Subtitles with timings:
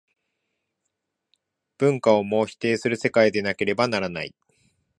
[1.77, 4.33] 文化をも否定する世界でなければならない。